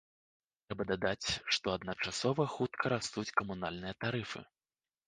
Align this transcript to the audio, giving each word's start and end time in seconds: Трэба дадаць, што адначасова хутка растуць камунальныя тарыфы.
Трэба 0.69 0.83
дадаць, 0.91 1.27
што 1.57 1.75
адначасова 1.77 2.49
хутка 2.57 2.85
растуць 2.95 3.29
камунальныя 3.39 3.93
тарыфы. 4.05 4.49